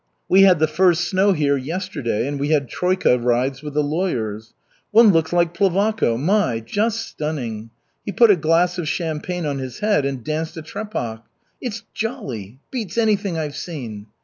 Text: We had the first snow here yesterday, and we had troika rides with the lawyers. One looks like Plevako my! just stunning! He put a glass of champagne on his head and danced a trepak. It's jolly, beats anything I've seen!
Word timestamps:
We 0.27 0.41
had 0.41 0.57
the 0.57 0.65
first 0.65 1.07
snow 1.07 1.31
here 1.31 1.55
yesterday, 1.57 2.27
and 2.27 2.39
we 2.39 2.47
had 2.47 2.67
troika 2.67 3.19
rides 3.19 3.61
with 3.61 3.75
the 3.75 3.83
lawyers. 3.83 4.55
One 4.89 5.11
looks 5.13 5.31
like 5.31 5.53
Plevako 5.53 6.17
my! 6.17 6.59
just 6.59 7.05
stunning! 7.05 7.69
He 8.03 8.11
put 8.11 8.31
a 8.31 8.35
glass 8.35 8.79
of 8.79 8.87
champagne 8.87 9.45
on 9.45 9.59
his 9.59 9.77
head 9.77 10.03
and 10.03 10.23
danced 10.23 10.57
a 10.57 10.63
trepak. 10.63 11.21
It's 11.61 11.83
jolly, 11.93 12.57
beats 12.71 12.97
anything 12.97 13.37
I've 13.37 13.55
seen! 13.55 14.07